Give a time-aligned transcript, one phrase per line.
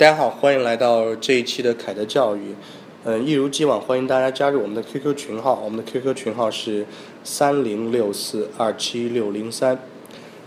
[0.00, 2.54] 大家好，欢迎来到这一期的凯德教育。
[3.04, 6.86] 嗯，一如既往，欢迎大家加入我们的 QQ 群号，我们的 QQ 群号是
[7.22, 9.78] 三零六四二七六零三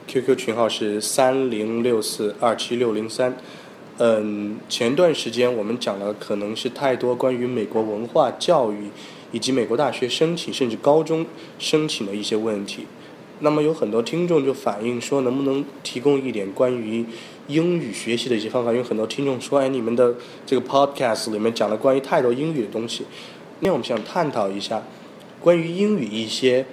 [0.08, 3.38] ，QQ 群号是三零六四二七六零三。
[4.00, 8.90] 嗯，前段时间我们讲了可能是太多关于美国文化教育
[9.32, 11.28] 以及美国大学申请甚至高中
[11.60, 12.88] 申请的一些问题。
[13.40, 17.06] 那么有很多听众就反映说，能不能提供一点关于
[17.48, 18.72] 英语学习的一些方法？
[18.72, 20.16] 因为很多听众说，哎，你们的
[20.46, 23.00] 这个 podcast 里面讲了关于太多英语的东西。
[23.60, 24.84] 今天我们想探讨一下
[25.40, 26.66] 关于英语一些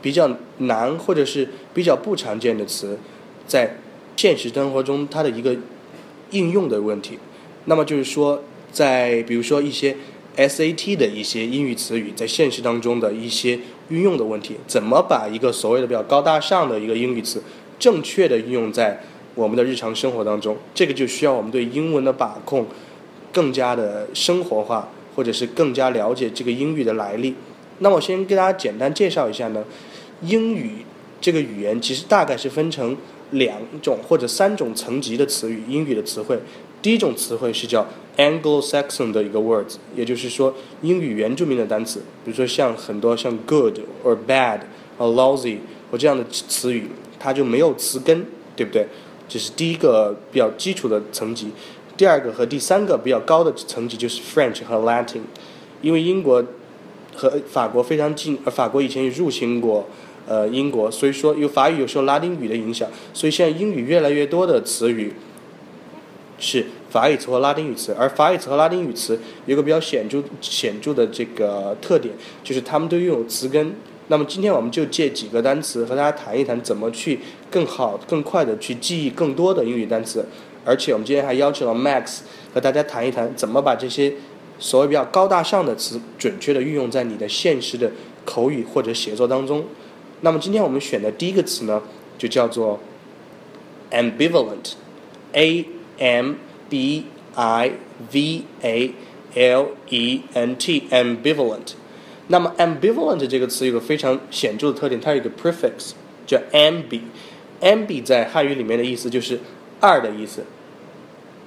[0.00, 2.98] 比较难或者是比较不常见的词，
[3.46, 3.76] 在
[4.16, 5.56] 现实生活中它的一个
[6.30, 7.18] 应用的问题。
[7.66, 9.96] 那么就是说，在比如说一些
[10.36, 13.60] SAT 的一些英语词语，在现实当中的一些。
[13.90, 17.42] 运用的问题，怎么把一个所谓的比较高大上的一个英语词，
[17.78, 18.98] 正确的运用在
[19.34, 20.56] 我们的日常生活当中？
[20.74, 22.66] 这个就需要我们对英文的把控
[23.32, 27.34] 更加的生活化，或者是更加了解这个英语的来历。
[27.78, 29.64] 那我先给大家简单介绍一下呢，
[30.22, 30.84] 英语
[31.20, 32.96] 这个语言其实大概是分成
[33.32, 36.38] 两种或者三种层级的词语，英语的词汇。
[36.80, 37.86] 第一种词汇是叫
[38.18, 44.60] Anglo-Saxon 的一个 words，也就是说英语原住民的单词，比如说像很多像 good or bad
[44.98, 45.56] or lousy
[45.90, 46.88] 或这样的词语，
[47.18, 48.86] 它就没有词根，对不对？
[49.28, 51.50] 这是第一个比较基础的层级。
[51.96, 55.20] 第二个和第三个比较高的层级就是 French 和 Latin，
[55.80, 56.44] 因为英国
[57.14, 59.86] 和法国非常近，而法国以前也入侵过
[60.26, 65.12] 呃英国，所以说有法语有受拉丁语的影响，所以现在英语越来越多的词语。
[66.36, 73.72] 是法语词和拉丁语词，而法语词和拉丁语词有个比较显著显著的这个特点，就是它们都拥有词根。
[74.08, 80.26] 那么今天我们就借几个单词和大家谈一谈，怎么去更好、更快的去记忆更多的英语单词。
[80.64, 82.20] 而且我们今天还邀请了 Max
[82.52, 84.12] 和大家谈一谈，怎么把这些
[84.58, 87.90] 所谓比较高大上的词，准确的运用在你的现实的
[88.24, 89.64] 口语或者写作当中。
[90.20, 91.82] 那么今天我们选的第一个词呢，
[92.16, 92.80] 就叫做
[93.90, 95.66] ambivalent，a
[95.98, 96.34] M
[96.70, 97.04] B
[97.34, 97.72] I
[98.12, 98.92] V A
[99.34, 101.74] L E N T ambivalent，
[102.28, 105.92] 那么 ambivalent 这个词有个非常显著的特点，它有一个 prefix
[106.26, 109.38] 叫 ambi，ambi 在汉语里面的意思就是
[109.80, 110.42] 二的意思。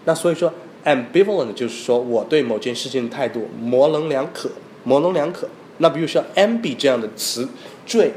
[0.05, 0.53] 那所以说
[0.85, 4.51] ambivalent 就是说我对某件事情的态度模棱两可，
[4.83, 5.49] 模棱两可。
[5.79, 7.49] 那比如说 ambi 这样的词
[7.85, 8.11] 缀，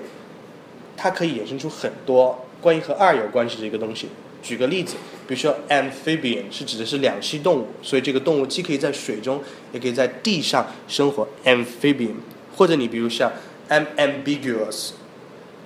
[0.97, 4.09] 它可以衍生出很多关于和二有关系的一个东西。
[4.43, 4.97] 举个例子，
[5.27, 9.43] 比如说 amphibian 是指的是两栖动物，所以这个动物既可以在水中，
[9.73, 11.29] 也可以在地上生活。
[11.45, 12.15] amphibian，
[12.57, 13.33] 或者你比如像
[13.69, 14.91] ，am ambiguous，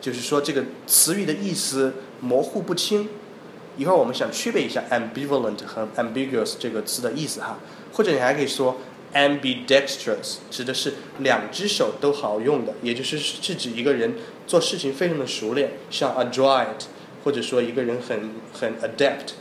[0.00, 3.08] 就是说这个词语的意思模糊不清。
[3.76, 7.58] 一会儿我们想区别一下 ambivalent 和 ambiguous 这个词的意思哈。
[7.92, 8.76] 或者你还可以说
[9.12, 14.14] ambidextrous，指的是两只手都好用的，也就是是指一个人
[14.46, 16.86] 做事情非常的熟练，像 adroit。
[17.24, 19.32] 或者说一个人很很 adept，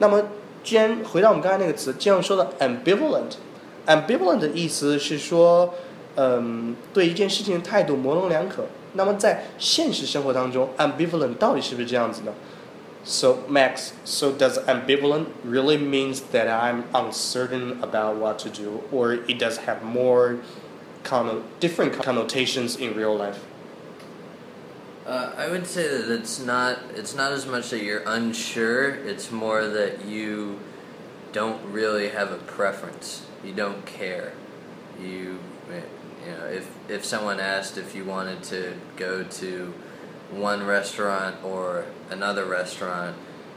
[0.00, 0.28] 那么
[0.62, 5.72] 既然回到我们刚才那个词，既然说的 ambivalent，ambivalent 的意思是说，
[6.15, 8.65] 嗯，对一件事情的态度模棱两可。
[8.93, 12.33] 那么在现实生活当中，ambivalent 到底是不是这样子呢？
[13.05, 19.39] So Max, so does ambivalent really means that I'm uncertain about what to do, or it
[19.39, 20.39] does have more
[21.03, 23.37] kind different connotations in real life?
[25.07, 28.89] Uh, I would say that it's not it's not as much that you're unsure.
[28.89, 30.59] It's more that you
[31.31, 33.21] don't really have a preference.
[33.43, 34.33] You don't care.
[35.01, 35.39] You
[36.25, 39.73] you know if if someone asked if you wanted to go to
[40.31, 43.15] one restaurant or another restaurant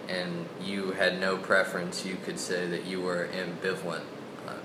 [0.08, 4.04] and you had no preference, you could say that you were ambivalent
[4.48, 4.58] on,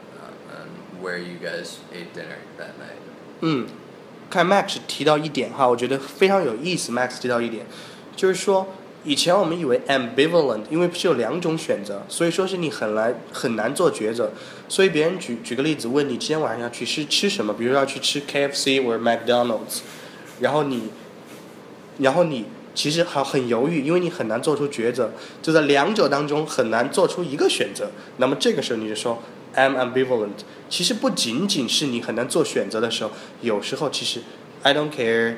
[0.58, 0.68] on
[1.02, 3.02] where you guys ate dinner that night.
[3.42, 3.68] 嗯。
[4.30, 6.92] 看 Max 提到一点哈，我觉得非常有意思。
[6.92, 7.66] Max 提到一点，
[8.14, 8.68] 就是说
[9.05, 14.33] 以前我们以为 ambivalent，因为是有两种选择，所以说是你很难很难做抉择。
[14.69, 19.81] 所以别人举举个例子问你今天晚上要去吃吃什么，比如要去吃 KFC 或者 McDonald's，
[20.41, 20.91] 然后你，
[21.99, 25.13] 然后你其实还很犹豫，因为你很难做出抉择，
[25.43, 27.91] 就在两者当中很难做出一个选择。
[28.19, 29.19] 那么这个时候你就说。
[29.55, 30.31] I'm ambivalent，
[30.71, 33.11] 其实不仅仅是你很难做选择的时候，
[33.43, 34.23] 有时候其实
[34.63, 35.35] I don't care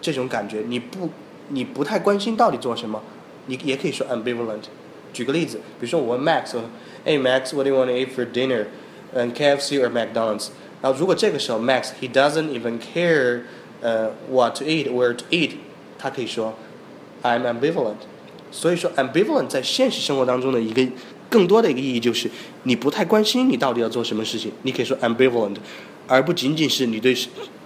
[0.00, 1.10] 这种感觉，你不
[1.48, 3.02] 你不太关心到底做什么，
[3.46, 4.64] 你也可以说 ambivalent。
[5.12, 6.62] 举个例子，比如说我问 Max 说
[7.04, 8.66] ，Hey Max，what do you want to eat for dinner？
[9.14, 10.48] 嗯，KFC or McDonald's？
[10.82, 13.42] 然后如果这个时候 Max he doesn't even care
[13.80, 15.52] 呃 what to eat where to eat，
[15.98, 16.54] 他可以说
[17.22, 17.96] I'm ambivalent。
[18.50, 20.86] 所以说 ambivalent 在现实生活当中的一个
[21.30, 22.30] 更多的一个意义就是
[22.64, 25.56] 你不太关心你到底要做什么事情，你可以说 ambivalent，
[26.06, 27.16] 而不仅仅是你对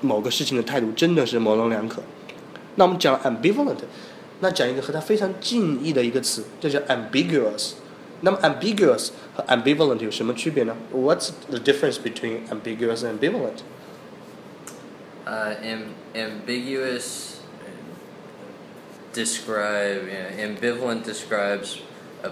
[0.00, 2.00] 某个事情的态度真的是模棱两可。
[2.75, 3.77] 那我们讲 ambivalent，
[4.41, 7.73] 那讲一个和它非常近义的一个词，这叫 ambiguous。
[8.21, 10.75] 那么 ambiguous 和 ambivalent 有什么区别呢？
[10.93, 13.61] What's the difference between ambiguous and ambivalent？
[15.25, 17.39] Uh, am, ambiguous
[19.11, 21.79] describe you know, ambivalent describes
[22.23, 22.29] a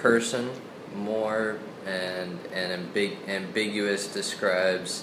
[0.00, 0.50] person
[0.94, 5.02] more, and and ambig- ambiguous describes,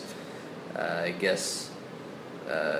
[0.73, 1.69] uh, I guess,
[2.49, 2.79] uh,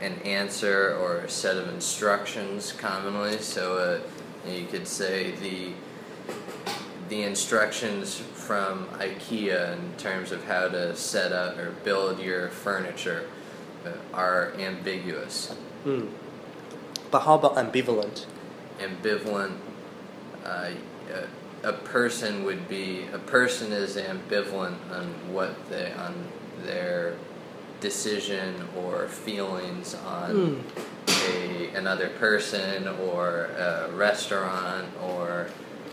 [0.00, 3.38] an answer or a set of instructions commonly.
[3.38, 4.00] So
[4.46, 5.72] uh, you could say the
[7.08, 13.24] the instructions from IKEA in terms of how to set up or build your furniture
[13.86, 15.52] uh, are ambiguous.
[15.84, 16.08] 嗯
[17.10, 19.52] ，But how about ambivalent？Ambivalent.
[20.44, 20.70] Uh,
[21.62, 26.14] a, a person would be a person is ambivalent on what they on
[26.64, 27.14] their
[27.81, 30.55] decision or feelings on Mm.
[31.07, 35.47] a another person or a restaurant or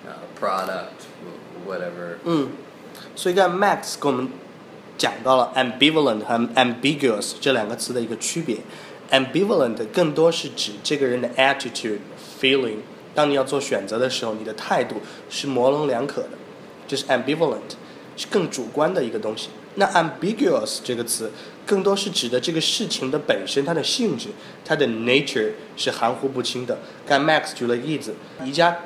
[0.07, 2.19] a product, wh- whatever.
[2.25, 2.49] 嗯，
[3.17, 4.29] 所以刚才 Max 跟我们
[4.97, 8.59] 讲到了 ambivalent 和 ambiguous 这两个词的一个区别。
[9.11, 12.79] ambivalent 更多是指这个人的 attitude、feeling。
[13.13, 14.97] 当你要做选择的时候，你的态度
[15.29, 16.31] 是模棱两可的，
[16.87, 17.77] 这是 ambivalent，是
[18.31, 19.49] 更主观的一个东西。
[19.77, 21.31] 那 ambiguous 这个词
[21.65, 24.29] 更多是指的这个事情的本身，它的性质，
[24.65, 26.79] 它的 nature 是含糊不清的。
[27.07, 28.15] 刚才 Max 举了例子，
[28.45, 28.79] 宜家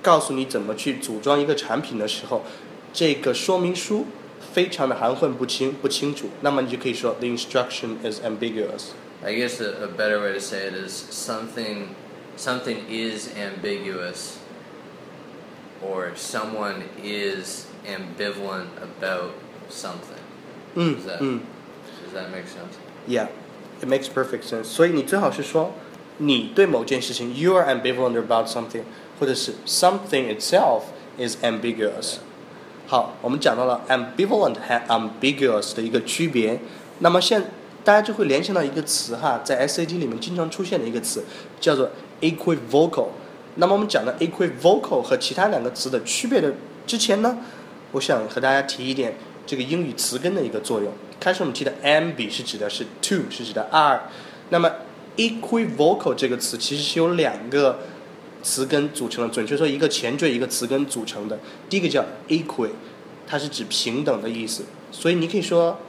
[0.00, 2.44] 告诉你怎么去组装一个产品的时候，
[2.92, 4.06] 这个说明书
[4.52, 8.92] 非常的含混不清不清楚，那么你就可以说 the instruction is ambiguous。
[9.22, 11.88] I guess a, a better way to say it is something
[12.36, 14.38] something is ambiguous
[15.80, 19.32] or someone is ambivalent about
[19.70, 20.20] something.
[20.74, 21.40] 嗯 Does that, 嗯
[22.02, 22.76] does that make sense?
[23.06, 23.28] Yeah,
[23.80, 24.64] it makes perfect sense.
[24.64, 25.72] 所以你最好是说，
[26.18, 28.82] 你对某件事情 you are ambivalent about something，
[29.18, 30.82] 或者是 something itself
[31.18, 32.16] is ambiguous。
[32.86, 36.60] 好，我们讲到了 ambivalent 和 ambiguous 的一个区别。
[36.98, 37.42] 那么现
[37.84, 41.24] 大家就会联想到一个词哈，在 SAT 里面经常出现的一个词
[41.60, 43.08] 叫做 equivocal。
[43.56, 46.54] 那么我们讲的 equivocal 和其他两个词的区别的
[46.86, 47.38] 之前呢，
[47.97, 49.15] 我想和大家提一点
[49.45, 50.93] 这个英语词根的一个作用。
[51.19, 53.99] 开始我们提的 ambi 是指的是 “two”，是指的二。
[54.49, 54.71] 那么
[55.17, 57.79] equivocal 这个词其实是由两个
[58.43, 61.39] 词根组成的，准确说一个前缀一个词根组成的。
[61.69, 62.69] 第一个叫 equi，
[63.25, 65.79] 它是指平等的意思，所以你可以说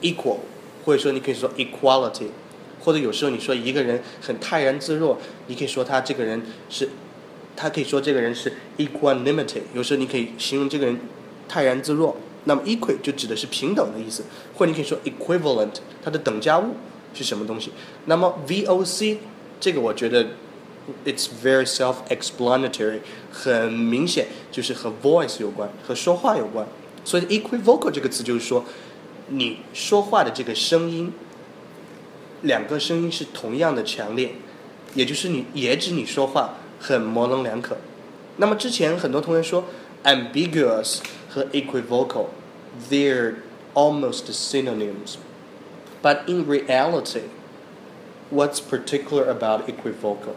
[0.00, 0.38] equal，
[0.86, 2.28] 或者说你可以说 equality，
[2.80, 6.88] 或者有时候你说一个人很泰然自若，你可以说他这个人是，
[7.54, 10.98] 他可以说这个人是 equanimity，有时候你可以形容这个人
[11.48, 12.16] 泰然自若。
[12.44, 14.24] 那么 equi 就指的是平等的意思，
[14.54, 16.76] 或者你可以说 equivalent，它的等价物
[17.12, 17.72] 是什么东西？
[18.06, 19.18] 那么 VOC
[19.60, 20.24] 这个我觉得
[21.04, 23.00] it's very self-explanatory，
[23.30, 26.66] 很明显就是和 voice 有关，和说话有关。
[27.04, 28.64] 所以 equivocal 这个词就是说，
[29.28, 31.12] 你说话的这个声音，
[32.42, 34.32] 两个声音是同样的强烈，
[34.94, 37.76] 也就是你也指你说话很模棱两可。
[38.38, 39.64] 那么之前很多同学说
[40.04, 43.42] ambiguous 和 equivocal，they're
[43.74, 45.18] almost synonyms.
[46.02, 47.24] But in reality,
[48.30, 50.36] what's particular about equivocal,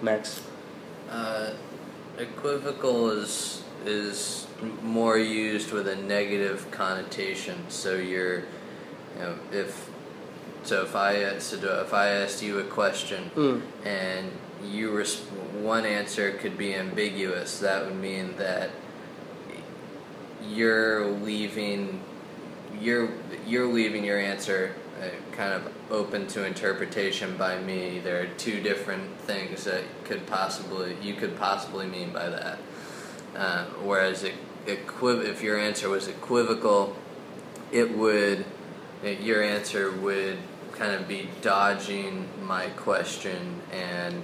[0.00, 0.42] Max?
[1.10, 1.50] Uh,
[2.18, 4.46] equivocal is is
[4.82, 7.56] more used with a negative connotation.
[7.68, 9.90] So you're, you know, if
[10.64, 13.62] so if I so if I asked you a question Mm.
[13.84, 14.30] and
[14.64, 15.20] you res-
[15.60, 18.70] one answer could be ambiguous, that would mean that
[20.48, 22.00] you're leaving
[22.80, 23.10] you're
[23.46, 27.98] you're leaving your answer uh, kind of open to interpretation by me.
[27.98, 32.58] There are two different things that could possibly you could possibly mean by that.
[33.34, 34.34] Uh, whereas it,
[34.66, 36.96] if your answer was equivocal,
[37.70, 38.44] it would
[39.02, 40.38] your answer would
[40.72, 44.22] kind of be dodging my question and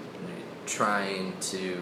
[0.66, 1.80] trying to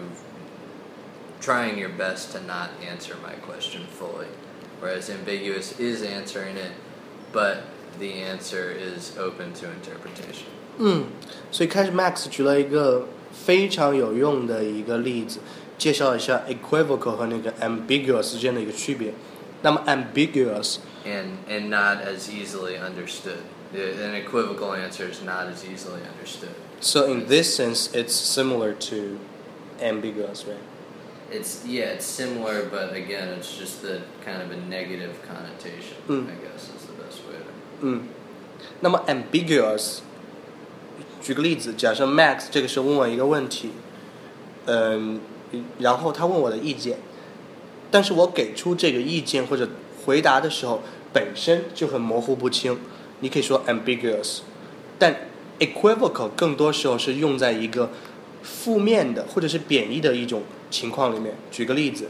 [1.40, 4.28] trying your best to not answer my question fully.
[4.80, 6.72] Whereas ambiguous is answering it,
[7.32, 7.64] but
[7.98, 10.46] the answer is open to interpretation.
[10.78, 11.04] 嗯，
[11.50, 15.40] 所以开始 Max 举了一个非常有用的一个例子，
[15.78, 19.12] 介绍一下 equivocal 和那个 ambiguous 之间的一个区别。
[19.62, 23.42] 那么 ambiguous and and not as easily understood.
[23.72, 26.50] The- An equivocal answer is not as easily understood.
[26.80, 29.18] So in this sense, it's similar to
[29.80, 30.58] ambiguous, right?
[31.29, 35.97] It's yeah, it's similar, but again, it's just the kind of a negative connotation.
[36.07, 36.23] Mm.
[36.23, 37.51] I guess is the best way to.
[37.81, 38.03] 嗯，
[38.79, 39.99] 那么 ambiguous，
[41.21, 43.71] 举个例子，假设 Max 这个时候问我一个问题，
[44.67, 45.19] 嗯，
[45.79, 46.97] 然后他问我的意见，
[47.91, 49.67] 但是我给出这个意见或者
[50.05, 50.81] 回答的时候
[51.11, 52.79] 本身就很模糊不清，
[53.19, 54.39] 你可以说 ambiguous，
[54.97, 55.27] 但
[55.59, 57.89] equivocal 更多时候是用在一个
[58.41, 61.34] 负面的或者是贬义的一种情况里面。
[61.50, 62.08] 举个例子，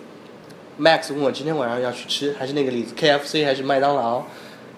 [0.80, 4.24] Max 问我今天晚上要去吃还是那个例子，KFC 还是麦当劳，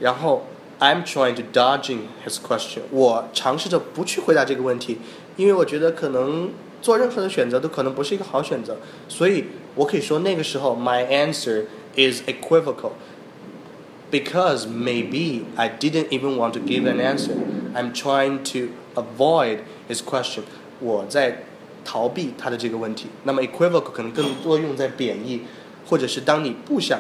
[0.01, 0.45] 然后
[0.81, 4.99] I'm trying to dodging his question，我尝试着不去回答这个问题，
[5.37, 6.51] 因为我觉得可能
[6.83, 8.77] 做任何的选择都可能不是一个好选择，
[9.09, 9.45] 所以
[9.75, 11.65] 我可以说那个时候 my answer
[11.97, 17.35] is equivocal。because maybe I didn't even want to give an answer.
[17.75, 20.43] I'm trying to avoid his question.
[20.79, 21.43] 我在
[21.84, 23.08] 逃避他的这个问题。
[23.24, 25.42] 那么 equivocal 可能更多用在贬义，
[25.88, 27.00] 或者是当你不想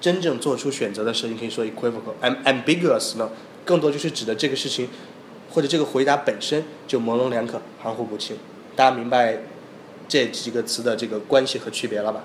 [0.00, 2.14] 真正做出选择的时候，你可以说 equivocal。
[2.20, 3.30] am ambiguous 呢，
[3.64, 4.88] 更多就是指的这个事情
[5.50, 8.36] 或者这个回答本身就模棱两可、含糊不清。
[8.74, 9.38] 大家明白
[10.08, 12.24] 这几个词的这个关系和区别了吧？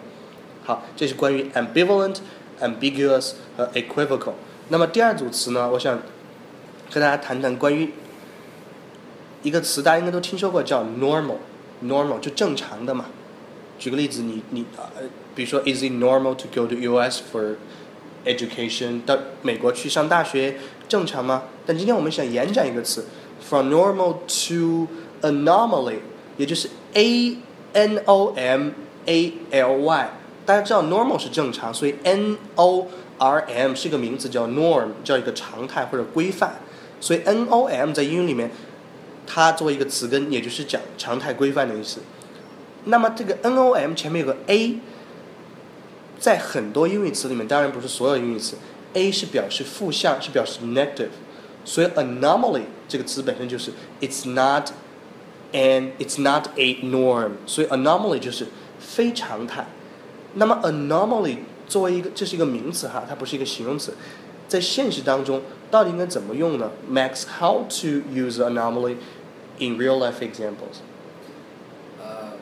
[0.63, 2.17] 好，这是关于 ambivalent。
[2.61, 4.33] ambiguous 和 equivocal。
[4.69, 5.99] 那么第二组词呢，我想
[6.91, 7.91] 跟大家谈谈关于
[9.41, 11.37] 一个词，大家应该都听说过，叫 normal
[11.84, 13.06] normal，normal 就正常的嘛。
[13.78, 15.02] 举个例子，你你呃，
[15.34, 17.20] 比如说，Is it normal to go to U.S.
[17.32, 17.56] for
[18.24, 19.02] education？
[19.04, 20.56] 到美国去上大学
[20.88, 21.42] 正常吗？
[21.66, 23.04] 但今天我们想延展一个词，
[23.46, 24.86] from normal to
[25.20, 25.98] anomaly，
[26.38, 27.36] 也就是 a
[27.74, 28.70] n o m
[29.04, 30.10] a l y。
[30.46, 32.86] 大家知道 normal 是正常，所以 n o
[33.18, 36.54] r m 是一个名词，叫 norm，叫一个常态或者规范。
[37.00, 38.50] 所以 n o m 在英语里面，
[39.25, 41.99] 它作为一个词根，也就是讲常态规范的意思。
[42.85, 44.79] 那么这个 n o m 前面有个 a，
[46.19, 48.57] 在很多英语词里面，当然不是所有英语词
[48.93, 51.09] ，a 是表示负向，是表示 negative。
[51.63, 54.71] 所以 anomaly 这个词本身就是 it's not
[55.53, 58.47] and it's not a norm，所以 anomaly 就是
[58.79, 59.67] 非常态。
[60.33, 61.37] 那么 anomaly
[61.67, 63.93] 作为一个，这是一个名词哈，它不是一个形容词，
[64.50, 66.70] 在现实当中到底应该怎么用呢？
[66.88, 68.96] Max，how to use anomaly
[69.58, 70.80] in real life examples？
[72.00, 72.36] Uh,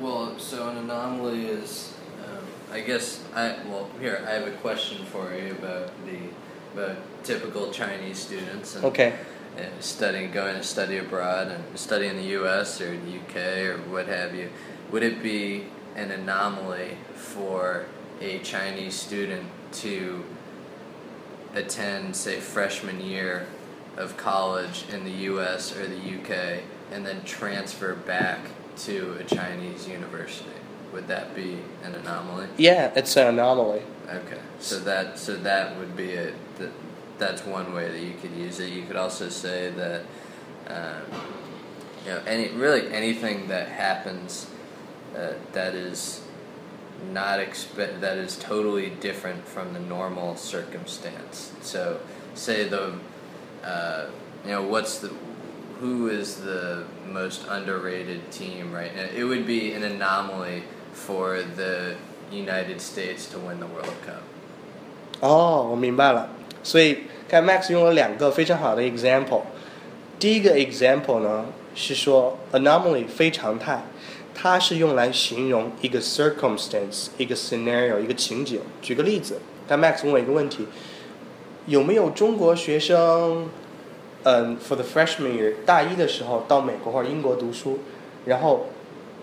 [0.00, 1.92] well, so an anomaly is,
[2.24, 6.30] um, I guess I well here I have a question for you about the
[6.74, 9.12] about typical Chinese students and OK，
[9.58, 12.80] uh, studying going to study abroad and study in the U.S.
[12.80, 13.66] or the U.K.
[13.66, 14.48] or what have you.
[14.92, 15.64] Would it be
[15.96, 17.84] an anomaly for
[18.22, 19.44] a Chinese student
[19.82, 20.24] to
[21.53, 23.47] attend, say, freshman year
[23.97, 25.75] of college in the U.S.
[25.75, 26.63] or the U.K.
[26.91, 28.39] and then transfer back
[28.77, 30.49] to a Chinese university?
[30.93, 32.47] Would that be an anomaly?
[32.57, 36.35] Yeah, it's an anomaly。Okay, so that so that would be it.
[36.57, 36.71] that,
[37.17, 38.71] that's one way that you could use it.
[38.71, 40.01] You could also say that
[40.67, 41.21] um,
[42.05, 44.47] you know any really anything that happens
[45.15, 46.21] uh, that is
[47.12, 51.52] not expect that is totally different from the normal circumstance.
[51.62, 52.00] So
[52.34, 52.94] say the
[53.64, 54.06] uh,
[54.44, 55.10] you know what's the
[55.80, 59.06] who is the most underrated team right now?
[59.14, 61.94] It would be an anomaly for the
[62.32, 64.22] United States to win the World Cup.
[65.20, 66.28] 哦，我明白了。
[66.62, 69.42] 所以刚才 Max 用了两个非常好的 example。
[70.18, 73.82] 第一个 example 呢是说 anomaly 非常态，
[74.35, 78.59] 它是用来形容一个 circumstance、一个 scenario、一个情景。
[78.81, 80.67] 举个例子，但 Max 问我一个问题：
[81.67, 83.47] 有没有中国学生，
[84.23, 87.79] 嗯，for the freshman year 大一的时候到美国或者英国读书，
[88.25, 88.67] 然后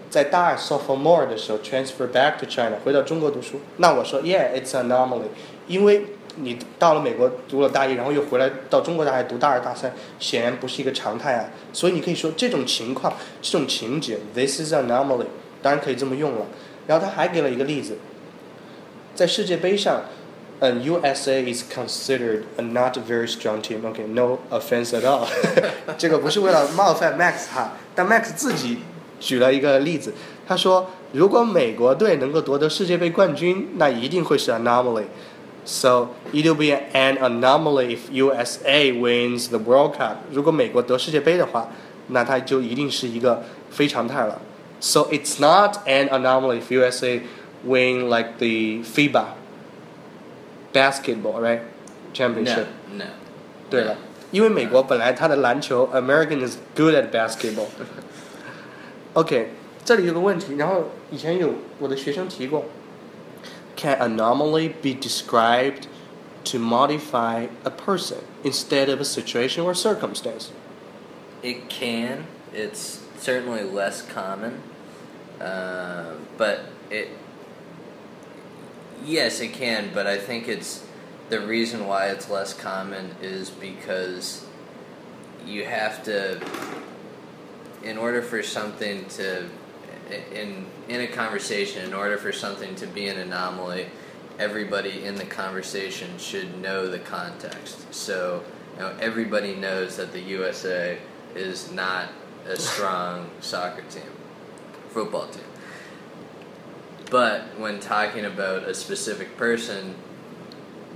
[0.08, 3.60] 在大二 sophomore 的时候 transfer back to China 回到中国读书？
[3.76, 5.28] 那我说 Yeah，it's anomaly，
[5.68, 6.06] 因为
[6.42, 11.44] 你到了美国读了大一，然后又回来到中国大学读大二大三，显然不是一个常态啊。
[11.72, 15.26] 所以你可以说这种情况、这种情节，this is an anomaly，
[15.62, 16.46] 当然可以这么用了。
[16.86, 17.98] 然后他还给了一个例子，
[19.14, 20.02] 在世界杯上，
[20.60, 23.86] 嗯，USA is considered a not very strong team.
[23.86, 25.26] OK，no、offense at all。
[25.96, 28.78] 这个不是为了冒犯 Max 哈，但 Max 自己
[29.20, 30.14] 举了一个例子，
[30.48, 35.04] 他说如果美国队能够夺得世界杯冠军，那一定会是 anomaly。
[35.65, 40.17] So it will be an anomaly if USA wins the World Cup。
[40.31, 41.69] 如果美国得世界杯的话，
[42.09, 44.39] 那它就一定是一个非常态了。
[44.79, 47.21] So it's not an anomaly if USA
[47.63, 49.25] win like the FIBA
[50.71, 51.61] basketball right
[52.13, 52.67] championship。
[52.91, 53.05] No, no.
[53.71, 53.97] 对了，
[54.29, 59.49] 因为美国本来它的篮球 American is good at basketball。OK，
[59.83, 62.65] 这里有个问题，然后以前有我的学生提过
[63.80, 65.88] ，Can anomaly be described
[66.44, 70.52] to modify a person instead of a situation or circumstance?
[71.42, 72.26] It can.
[72.52, 74.60] It's certainly less common,
[75.40, 77.08] uh, but it.
[79.02, 80.84] Yes, it can, but I think it's
[81.30, 84.44] the reason why it's less common is because
[85.46, 86.38] you have to,
[87.82, 89.48] in order for something to,
[90.12, 93.86] in in a conversation, in order for something to be an anomaly,
[94.38, 97.92] everybody in the conversation should know the context.
[97.94, 98.42] So,
[98.74, 100.98] you know, everybody knows that the USA
[101.34, 102.08] is not
[102.46, 104.10] a strong soccer team,
[104.88, 105.44] football team.
[107.10, 109.94] But when talking about a specific person,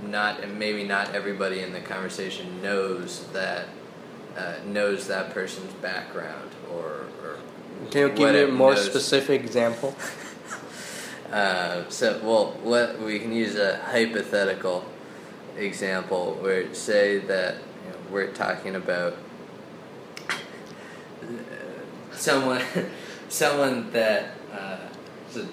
[0.03, 3.67] not and maybe not everybody in the conversation knows that
[4.37, 7.37] uh, knows that person's background or, or
[7.91, 9.95] Can you give me a more knows- specific example?
[11.31, 14.85] Uh, so, well, let, we can use a hypothetical
[15.57, 19.15] example where say that you know, we're talking about
[20.29, 20.35] uh,
[22.11, 22.61] someone,
[23.29, 24.77] someone that uh,
[25.29, 25.45] so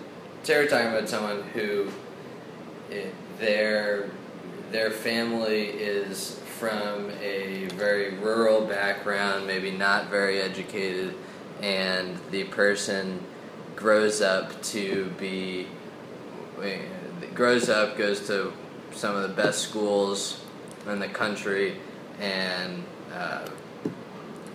[0.43, 1.89] say we're talking about someone who
[2.91, 3.07] eh,
[3.39, 4.11] their
[4.71, 11.15] their family is from a very rural background, maybe not very educated,
[11.63, 13.21] and the person
[13.77, 15.67] grows up to be
[17.35, 18.53] grows up goes to
[18.93, 20.45] some of the best schools
[20.87, 21.77] in the country
[22.21, 23.47] and uh,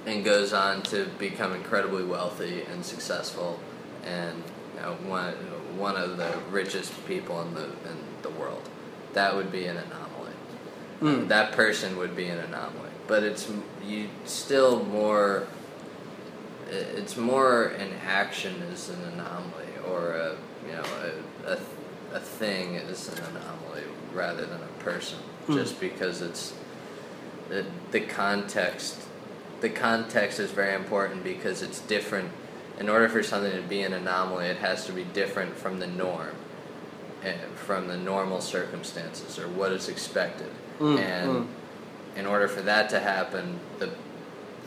[0.05, 3.59] and goes on to become incredibly wealthy and successful
[4.05, 4.43] and
[4.75, 5.33] you know, one
[5.77, 8.67] one of the richest people in the in the world.
[9.13, 10.31] That would be an anomaly.
[11.01, 11.27] Mm.
[11.27, 13.49] That person would be an anomaly, but it's
[13.85, 15.47] you still more.
[16.69, 20.35] I- It's more an action is an anomaly, or a
[20.67, 20.83] you know
[21.45, 21.57] a, a,
[22.17, 23.83] a thing is an anomaly
[24.13, 25.55] rather than a person, Mm.
[25.55, 26.53] just because it's
[27.49, 28.95] the the context.
[29.61, 32.29] The context is very important because it's different.
[32.79, 35.87] In order for something to be an anomaly, it has to be different from the
[35.87, 36.35] norm,
[37.23, 40.51] eh, from the normal circumstances or what is expected.
[40.79, 41.47] Mm, and mm.
[42.17, 43.89] in order for that to happen, the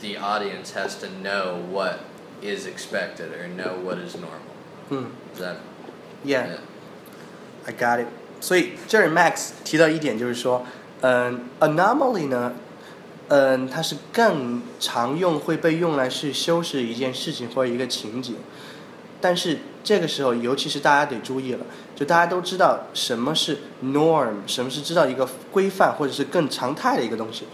[0.01, 1.99] the audience has to know what
[2.41, 4.53] is expected or know what is normal.
[4.89, 5.11] Mm.
[5.33, 5.57] Is that
[6.23, 6.57] Yeah.
[7.67, 8.07] I got it.
[8.41, 10.65] 所以这儿 Max 提到一点就是说，
[11.01, 12.53] 嗯，anomaly 呢，
[13.29, 18.35] 嗯，它是更常用会被用来是修饰一件事情或者一个情景，
[19.19, 27.45] 但是这个时候，尤其是大家得注意了，就大家都知道什么是 norm，什么是知道一个规范或者是更常态的一个东西，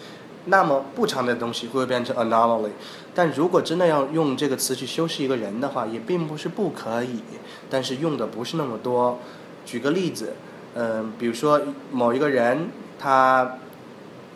[0.47, 2.71] 那么不常的东西会不会变成 anomaly？
[3.15, 7.21] 但如果真的要用这个词去修饰一个人的话，也并不是不可以，
[7.69, 9.19] 但是用的不是那么多。
[9.65, 10.35] 举个例子，
[10.75, 13.59] 嗯、比如说某一个人，他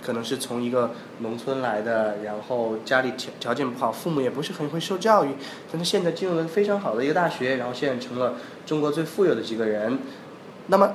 [0.02, 5.34] 可能是从一个农村来的，然后家里条条件不好，父母也不是很会受教育，
[5.70, 8.34] 但他现在进入了非常好的一个大学，然后现在成了
[8.66, 9.98] 中国最富有的几个人，
[10.66, 10.94] 那么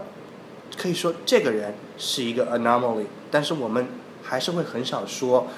[0.76, 3.88] 可以说这个人是一个 anomaly，但是我们
[4.25, 5.49] 还是会很少说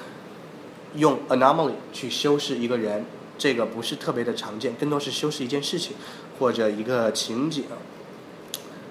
[0.95, 3.05] 用 anomaly 去修饰一个人，
[3.37, 5.95] 这个不是特别的常见，更多是修饰一件事情
[6.39, 7.65] 或者一个情景。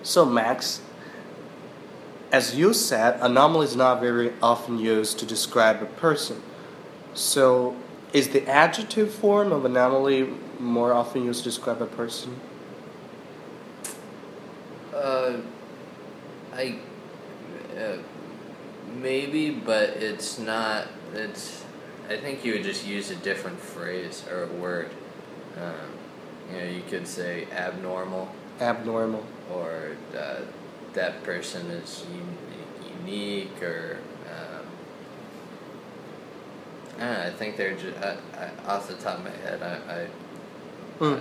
[0.02, 0.78] So Max,
[2.32, 6.36] as you said, anomaly is not very often used to describe a person.
[7.14, 7.74] So
[8.12, 12.30] is the adjective form of anomaly more often used to describe a person?
[14.92, 15.34] Uh,
[16.54, 16.78] I
[17.76, 17.98] uh,
[19.01, 20.87] maybe, but it's not.
[21.13, 21.63] It's.
[22.09, 24.89] I think you would just use a different phrase or a word.
[25.61, 25.73] Um,
[26.51, 28.29] you know, you could say abnormal,
[28.61, 29.25] Abnormal.
[29.51, 30.41] or uh,
[30.93, 32.37] that person is un-
[33.01, 33.97] unique, or.
[34.29, 34.65] Um,
[36.97, 39.61] I, know, I think they're just I, I, off the top of my head.
[39.61, 40.07] I, I
[40.99, 41.17] Hmm.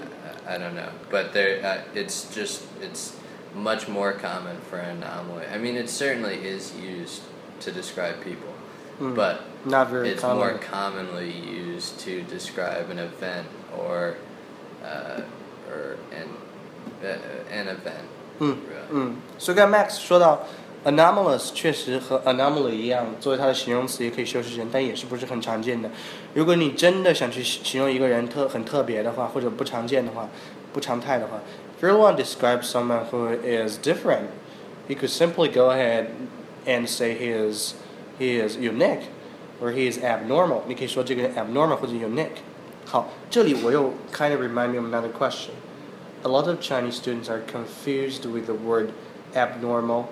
[0.47, 3.15] I, I don't know, but there, uh, it's just it's
[3.55, 5.45] much more common for an anomaly.
[5.53, 7.21] I mean, it certainly is used
[7.62, 8.52] to describe people,
[9.00, 9.14] Hmm.
[9.16, 10.38] but Not very it's common.
[10.38, 13.46] more commonly used to describe an event
[13.78, 14.16] or
[14.84, 15.22] uh,
[15.70, 16.28] or an
[17.04, 17.18] uh,
[17.52, 18.06] an event.
[18.40, 18.92] 嗯 really.
[18.92, 20.48] 嗯，所以刚才 Max 说到
[20.84, 25.90] anomalous 确实和 anomaly 一样，作为它的形容词也可以修饰人，但也是不是很常见的。
[26.34, 30.28] 如果你真的想去形容一个人特很特别的话，或者不常见的话，
[30.74, 31.40] 不常态的话，
[31.80, 34.26] if you want to describe someone who is different,
[34.88, 36.08] you could simply go ahead
[36.66, 37.76] and say he is
[38.20, 39.10] he is unique,
[39.62, 40.64] or he is abnormal。
[40.68, 42.42] 你可以说这个人 abnormal 或者 unique。
[42.86, 45.54] 好，这里我又 kind of remind me of another question.
[46.24, 48.92] A lot of Chinese students are confused with the word
[49.34, 50.10] abnormal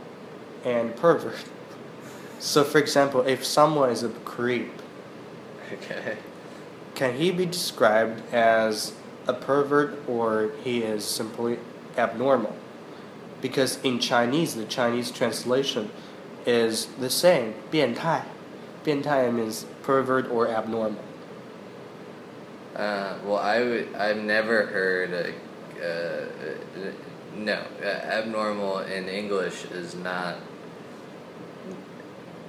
[0.65, 1.45] and pervert.
[2.39, 4.71] So, for example, if someone is a creep,
[5.71, 6.17] Okay.
[6.95, 8.93] can he be described as
[9.27, 11.59] a pervert or he is simply
[11.95, 12.55] abnormal?
[13.39, 15.91] Because in Chinese, the Chinese translation
[16.46, 17.54] is the same.
[17.70, 18.24] 变态.
[18.84, 21.00] 变态 means pervert or abnormal.
[22.76, 25.32] Uh, well, I would, I've never heard a,
[25.80, 26.90] uh, uh,
[27.36, 30.36] no, uh, abnormal in English is not,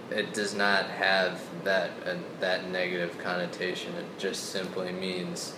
[0.09, 3.93] it does not have that, uh, that negative connotation.
[3.93, 5.53] It just simply means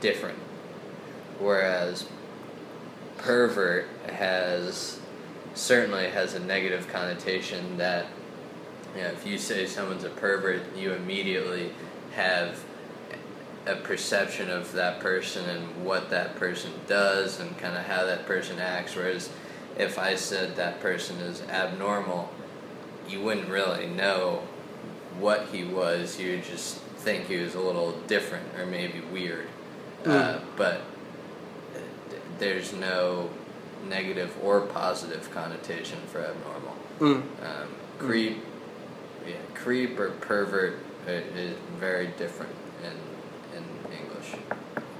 [0.00, 0.38] different.
[1.40, 2.06] Whereas
[3.16, 5.00] pervert has
[5.58, 8.06] certainly has a negative connotation that
[8.96, 11.72] you know, if you say someone's a pervert, you immediately
[12.14, 12.64] have
[13.66, 18.24] a perception of that person and what that person does and kind of how that
[18.26, 18.96] person acts.
[18.96, 19.28] Whereas
[19.76, 22.32] if I said that person is abnormal,
[23.08, 24.42] you wouldn't really know
[25.18, 26.18] what he was.
[26.18, 29.48] You would just think he was a little different or maybe weird.
[30.04, 30.80] Uh, but
[32.38, 33.28] there's no
[33.89, 36.75] negative or positive connotation for abnormal.
[36.99, 37.21] Mm.
[37.41, 37.67] Um,
[37.99, 38.37] creep,
[39.27, 40.73] yeah, creep or pervert
[41.07, 42.93] i- is very different in
[43.57, 44.35] in English.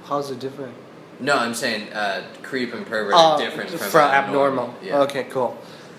[0.08, 0.72] How's it different?
[1.20, 4.74] No, I'm saying uh, creep and pervert Oh, are different from, from abnormal.
[4.82, 5.00] Yeah.
[5.02, 5.54] Okay, cool.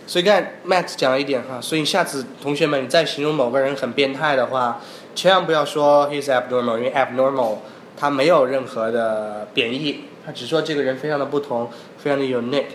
[0.08, 4.80] 所以刚才 Max 讲了一点哈，所以下次同学们你在形容某个人很变态的话，
[5.15, 7.58] 千万不要说 he's abnormal，因为 abnormal
[7.98, 12.73] 它没有任何的贬义， 他只说这个人非常的不同，非常的 unique。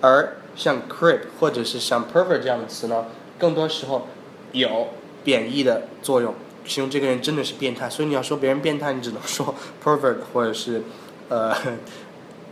[0.00, 3.06] 而像 creep 或者是像 pervert 这样的词呢，
[3.38, 4.06] 更多时候
[4.52, 4.88] 有
[5.24, 6.34] 贬义的作用，
[6.64, 7.88] 形容这个人真的是变态。
[7.88, 10.82] 所以你要说别人变态，你只能说 pervert 或者是
[11.28, 11.54] 呃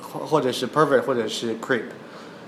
[0.00, 1.84] 或 或者是 pervert 或者是 creep。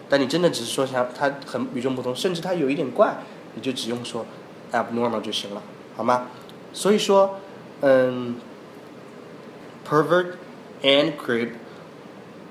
[0.09, 3.17] 但你真的只是说想他很与众不同，甚至他有一点怪，
[3.55, 4.25] 你就只用说
[4.73, 5.63] abnormal 就行了，
[5.97, 6.29] 好吗？
[6.73, 7.39] 所以说，
[7.81, 8.37] 嗯
[9.89, 10.33] ，pervert
[10.83, 11.51] and creep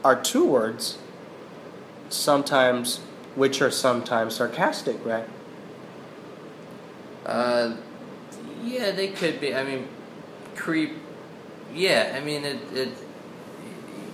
[0.06, 1.00] are two words,
[2.10, 3.00] sometimes
[3.34, 5.28] which are sometimes sarcastic, right?
[7.26, 7.76] Uh,
[8.64, 9.56] yeah, they could be.
[9.56, 9.88] I mean,
[10.56, 10.94] creep.
[11.74, 12.60] Yeah, I mean it.
[12.72, 12.90] it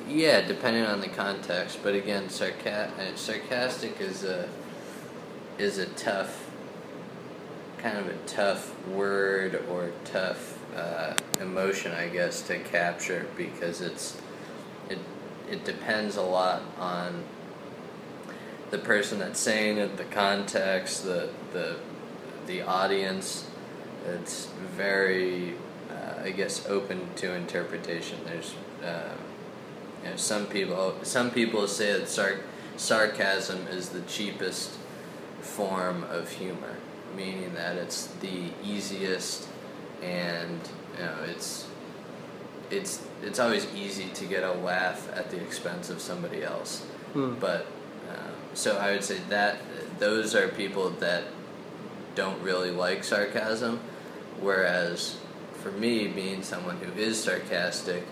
[0.07, 1.79] yeah, depending on the context.
[1.83, 4.47] But again, uh, sarcastic is a
[5.57, 6.49] is a tough
[7.79, 14.17] kind of a tough word or tough uh, emotion, I guess, to capture because it's
[14.89, 14.99] it
[15.51, 17.23] it depends a lot on
[18.71, 21.75] the person that's saying it, the context, the the
[22.47, 23.47] the audience.
[24.07, 25.53] It's very,
[25.91, 28.17] uh, I guess, open to interpretation.
[28.25, 29.13] There's, uh,
[30.03, 32.39] you know, some people some people say that sar-
[32.77, 34.71] sarcasm is the cheapest
[35.41, 36.77] form of humor,
[37.15, 39.47] meaning that it's the easiest
[40.01, 40.59] and
[40.97, 41.67] you know it's
[42.71, 46.81] it's it's always easy to get a laugh at the expense of somebody else.
[47.13, 47.35] Hmm.
[47.39, 47.67] But
[48.09, 49.57] um, so I would say that
[49.99, 51.23] those are people that
[52.15, 53.79] don't really like sarcasm,
[54.39, 55.17] whereas
[55.61, 58.03] for me, being someone who is sarcastic,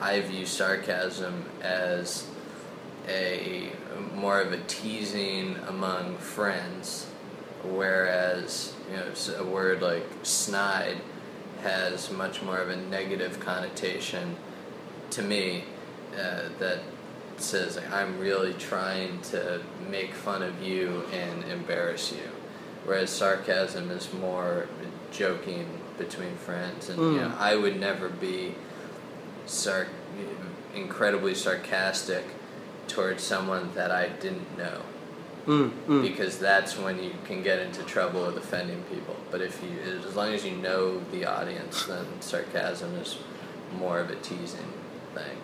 [0.00, 2.26] I view sarcasm as
[3.06, 3.70] a
[4.14, 7.06] more of a teasing among friends,
[7.62, 10.96] whereas you know a word like snide
[11.62, 14.36] has much more of a negative connotation
[15.14, 15.64] to me
[16.18, 16.80] uh, that
[17.36, 22.28] says like, I'm really trying to make fun of you and embarrass you,
[22.84, 24.68] whereas sarcasm is more
[25.12, 25.66] joking
[25.98, 27.38] between friends, and you know Mm.
[27.38, 28.54] I would never be
[29.46, 29.86] sar-
[30.74, 32.24] incredibly sarcastic
[32.88, 34.80] towards someone that I didn't know
[35.46, 36.02] Mm, mm.
[36.02, 39.14] because that's when you can get into trouble with offending people.
[39.30, 43.18] But if you, as long as you know the audience, then sarcasm is
[43.78, 44.72] more of a teasing
[45.13, 45.37] thing.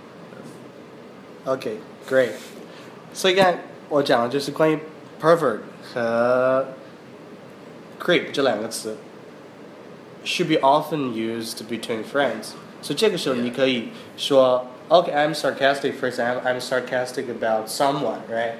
[1.45, 1.77] OK,
[2.07, 2.31] great.
[3.13, 4.79] 所以刚才我讲的就是关于
[5.21, 5.59] pervert
[5.93, 6.65] 和
[7.99, 8.97] creep 这两个词，
[10.23, 12.53] should be often used between friends.
[12.81, 13.41] 所以这个时候 Yeah.
[13.41, 15.93] 你可以说，OK, I'm sarcastic.
[15.99, 18.55] For example, I'm sarcastic about someone, right?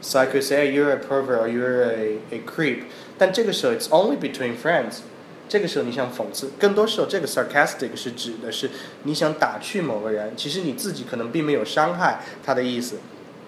[0.00, 2.84] So I could say you're a pervert or you're a a creep.
[3.18, 5.00] 但这个时候 it's only between friends.
[5.47, 8.69] 这个时候你想讽刺，更多时候这个 sarcastic 是指的是
[9.03, 12.97] 你想打趣某个人，其实你自己可能并没有伤害他的意思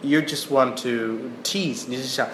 [0.02, 2.28] ，you just want to tease，你是想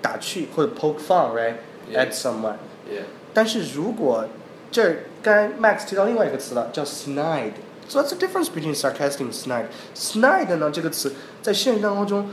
[0.00, 1.56] 打趣或者 poke fun，right
[1.92, 2.56] at someone。
[2.90, 3.04] Yeah.
[3.34, 4.26] 但是如果
[4.70, 7.52] 这儿刚才 Max 提到另外一个词了，叫 snide。
[7.88, 9.66] So that's the difference between sarcastic and snide.
[9.94, 12.30] Snide 呢这个词在现实当中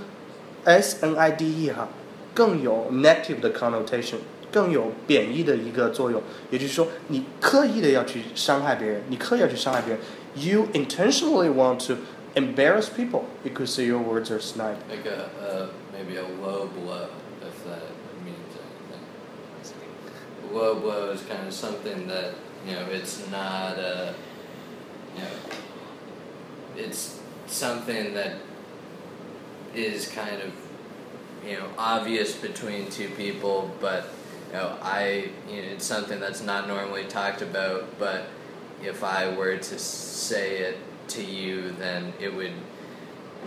[0.63, 1.89] ，s n i d e 哈，
[2.33, 4.17] 更有 negative 的 connotation，
[4.51, 10.01] 更有贬义的一个作用，也就是说，你刻意的要去伤害别人，你刻意要去伤害别人
[10.35, 11.95] ，you intentionally want to
[12.35, 13.23] embarrass people.
[13.43, 14.77] because your words are snide.
[14.89, 17.07] Like a maybe a low blow,
[17.41, 17.81] if that
[18.23, 20.53] means anything.
[20.53, 22.33] Low blow is kind of something that
[22.67, 24.13] you know it's not a
[25.15, 25.35] you know
[26.75, 28.33] it's something that
[29.75, 30.51] is kind of
[31.47, 34.09] you know obvious between two people, but
[34.49, 38.23] you know I you know it's something that's not normally talked about, but
[38.83, 40.77] if I were to say it
[41.09, 42.53] to you, then it would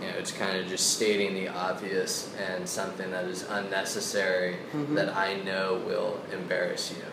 [0.01, 4.95] you know, it's kind of just stating the obvious and something that is unnecessary Mhm.
[4.95, 7.03] that I know will embarrass you.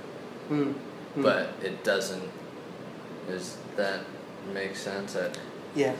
[0.51, 0.75] 嗯，
[1.17, 2.23] 嗯 But it doesn't.
[3.29, 4.01] Does that
[4.55, 5.13] make sense?
[5.13, 5.37] That
[5.75, 5.93] Yeah.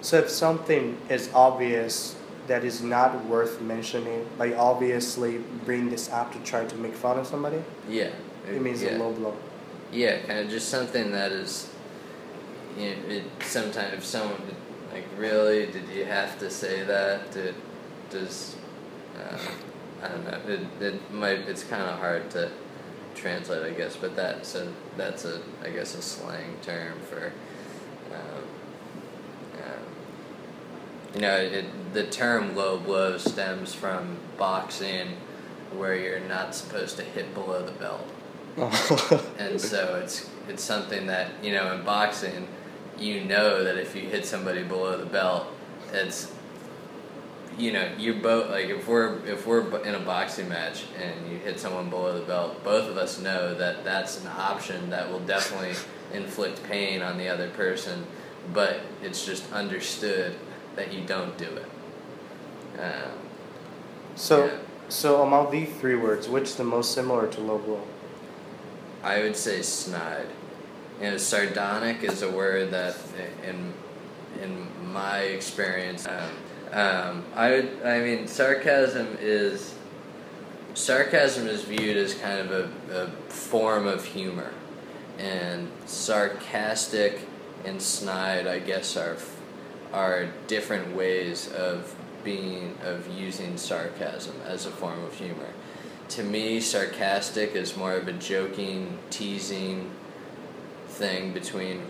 [0.00, 2.14] So if something is obvious
[2.46, 7.18] that is not worth mentioning, like obviously bring this up to try to make fun
[7.18, 8.10] of somebody, yeah,
[8.48, 8.96] it means yeah.
[8.96, 9.36] a low blow.
[9.92, 11.70] Yeah, kind of just something that is.
[12.76, 14.40] You know, it sometimes if someone
[14.92, 17.32] like really did you have to say that?
[17.32, 17.54] Did
[18.10, 18.56] does
[19.18, 19.38] uh,
[20.02, 20.40] I don't know.
[20.46, 22.50] It it might it's kind of hard to
[23.14, 23.96] translate, I guess.
[23.96, 27.32] But that so that's a I guess a slang term for.
[28.12, 28.44] Um,
[31.16, 35.16] you know, it, the term low blow stems from boxing,
[35.74, 38.06] where you're not supposed to hit below the belt.
[39.38, 42.48] And so it's it's something that you know in boxing
[42.98, 45.46] you know that if you hit somebody below the belt
[45.92, 46.32] it's
[47.58, 51.38] you know you both like if we're if we're in a boxing match and you
[51.38, 55.20] hit someone below the belt both of us know that that's an option that will
[55.20, 55.74] definitely
[56.14, 58.06] inflict pain on the other person
[58.52, 60.34] but it's just understood
[60.76, 61.68] that you don't do it
[62.78, 63.12] um,
[64.14, 64.50] so, Yeah.
[64.88, 67.82] so among these three words, which is the most similar to low blow?
[69.02, 70.26] I would say snide.
[71.00, 72.96] Know, sardonic is a word that,
[73.46, 73.74] in
[74.42, 76.30] in my experience, um,
[76.72, 77.78] um, I would.
[77.84, 79.74] I mean, sarcasm is
[80.74, 84.50] sarcasm is viewed as kind of a, a form of humor,
[85.18, 87.20] and sarcastic
[87.66, 89.16] and snide, I guess, are
[89.92, 91.94] are different ways of
[92.24, 95.48] being of using sarcasm as a form of humor.
[96.10, 99.90] To me, sarcastic is more of a joking, teasing
[100.88, 101.82] thing between.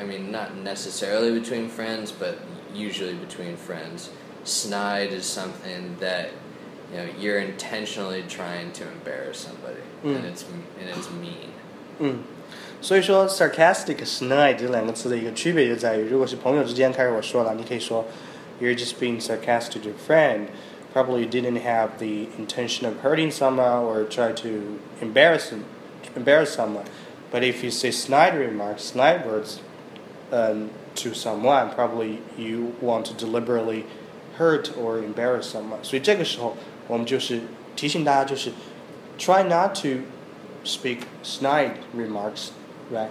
[0.00, 2.38] I mean, not necessarily between friends, but
[2.74, 4.10] usually between friends.
[4.44, 6.30] Snide is something that
[6.92, 10.16] you know you're intentionally trying to embarrass somebody, Mm.
[10.16, 11.50] and it's and it's mean.
[11.98, 12.18] 嗯，
[12.86, 18.04] 所以说，sarcastic snide 这两个词的一个区别就在于，如果是朋友之间开始我说了，你可以说
[18.60, 20.46] ，You're just being sarcastic to your friend.
[20.94, 25.52] Probably didn't have the intention of hurting someone or try to embarrass
[26.14, 26.84] embarrass someone.
[27.32, 29.58] But if you say snide remarks, snide words,
[30.30, 33.84] um, to someone, probably you want to deliberately
[34.38, 35.82] hurt or embarrass someone.
[35.82, 37.40] 所以这个时候，我们就是
[37.74, 38.52] 提醒大家，就是
[39.18, 40.04] try not to
[40.64, 42.50] speak snide remarks
[42.90, 43.10] right?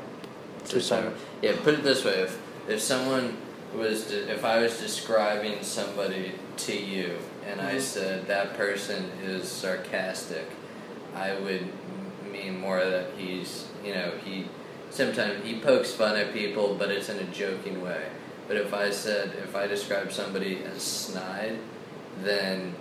[0.65, 3.37] To yeah, put it this way: if if someone
[3.75, 7.81] was de- if I was describing somebody to you and I Mhm.
[7.81, 10.47] said that person is sarcastic,
[11.15, 11.67] I would
[12.31, 14.47] mean more that he's you know he
[14.89, 18.03] sometimes he pokes fun at people, but it's in a joking way.
[18.47, 21.57] But if I said if I describe somebody as snide,
[22.23, 22.73] then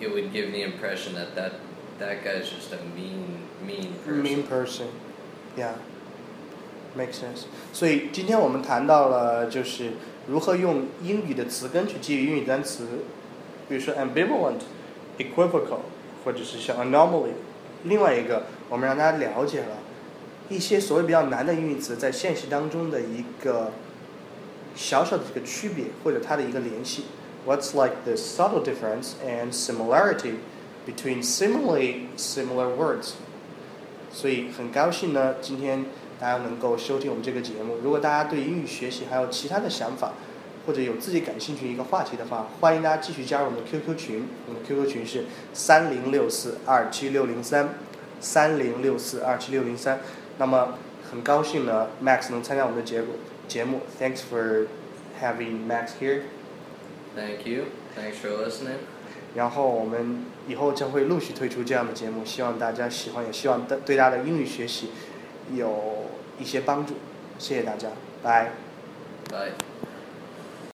[0.00, 1.54] it would give the impression that that
[1.98, 4.22] that guy's just a mean mean person.
[4.22, 4.88] Mean person,
[5.56, 5.72] yeah,
[6.96, 7.44] makes sense.
[7.72, 9.92] 所以今天我们谈到了就是
[10.28, 12.86] 如何用英语的词根去记忆英语单词，
[13.68, 14.60] 比如说 ambivalent、
[15.18, 15.80] equivocal，
[16.24, 17.32] 或者是像 anomaly。
[17.84, 19.78] 另外一个，我们让大家了解了
[20.48, 23.72] 一些所谓比较难的英语词在现实当中的一个
[24.74, 27.04] 小小的这个区别，或者它的一个联系。
[27.46, 30.38] What's like the subtle difference and similarity
[30.84, 33.12] between similarly similar words？
[34.12, 35.84] 所以很高兴呢，今天
[36.18, 37.76] 大家能够收听我们这个节目。
[37.82, 40.12] 如果大家对英语学习还有其他的想法，
[40.66, 44.26] 或者有自己感兴趣一个话题的话，欢迎大家继续加入我们的 QQ 群。
[44.48, 47.68] 我们的 QQ 群是三零六四二七六零三，
[48.20, 50.00] 三零六四二七六零三。
[50.38, 50.78] 那么
[51.10, 53.08] 很高兴呢，Max 能参加我们的节目
[53.46, 53.82] 节目。
[54.00, 54.66] Thanks for
[55.22, 56.22] having Max here。
[57.14, 57.66] Thank you.
[57.94, 58.95] Thanks for listening.
[59.36, 64.90] 然后我们以后将会陆续推出这样的节目，希望大家喜欢，也希望对对大家的英语学习
[65.54, 66.06] 有
[66.40, 66.94] 一些帮助。
[67.38, 67.88] 谢谢大家，
[68.22, 68.52] 拜。
[69.30, 69.65] 拜